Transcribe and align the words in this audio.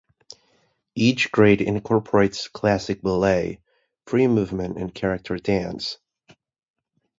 Each 0.95 1.31
grade 1.31 1.61
incorporates 1.61 2.47
classical 2.47 3.19
ballet, 3.19 3.59
free 4.07 4.25
movement 4.25 4.79
and 4.79 4.91
character 4.95 5.37
dance. 5.37 5.99